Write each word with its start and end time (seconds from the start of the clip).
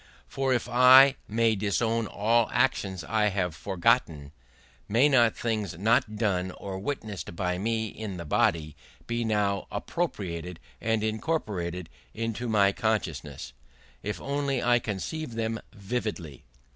For 0.27 0.51
if 0.51 0.67
I 0.67 1.15
may 1.27 1.53
disown 1.55 2.07
all 2.07 2.49
actions 2.51 3.03
I 3.03 3.25
have 3.29 3.53
forgotten, 3.55 4.31
may 4.89 5.07
not 5.07 5.37
things 5.37 5.77
not 5.77 6.15
done 6.15 6.49
or 6.53 6.79
witnessed 6.79 7.35
by 7.35 7.59
me 7.59 7.89
in 7.89 8.17
the 8.17 8.25
body 8.25 8.75
be 9.05 9.23
now 9.23 9.67
appropriated 9.71 10.59
and 10.81 11.03
incorporated 11.03 11.87
in 12.15 12.35
my 12.49 12.71
consciousness, 12.71 13.53
if 14.01 14.19
only 14.19 14.63
I 14.63 14.79
conceive 14.79 15.35
them 15.35 15.59
vividly? 15.71 16.45